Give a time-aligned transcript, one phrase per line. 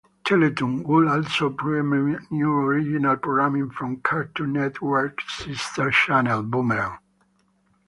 [0.25, 6.97] Teletoon would also premiere new original programming from Cartoon Network's sister channel, Boomerang.